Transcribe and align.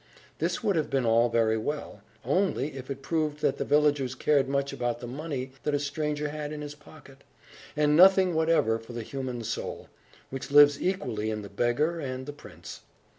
This 0.39 0.63
would 0.63 0.75
have 0.77 0.89
been 0.89 1.05
all 1.05 1.29
very 1.29 1.59
well, 1.59 2.01
only 2.25 2.69
it 2.73 3.03
proved 3.03 3.39
that 3.41 3.59
the 3.59 3.63
villagers 3.63 4.15
cared 4.15 4.49
much 4.49 4.73
about 4.73 4.99
the 4.99 5.05
money 5.05 5.51
that 5.61 5.75
a 5.75 5.79
stranger 5.79 6.29
had 6.29 6.51
in 6.51 6.61
his 6.63 6.73
pocket, 6.73 7.23
and 7.77 7.95
nothing 7.95 8.33
whatever 8.33 8.79
for 8.79 8.93
the 8.93 9.03
human 9.03 9.43
soul, 9.43 9.89
which 10.31 10.49
lives 10.49 10.81
equally 10.81 11.29
in 11.29 11.43
the 11.43 11.49
beggar 11.49 11.99
and 11.99 12.25
the 12.25 12.33
prince. 12.33 12.81